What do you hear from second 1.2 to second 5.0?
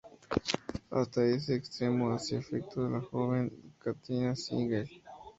ese extremo hacía efecto la joven Katharina Siegel.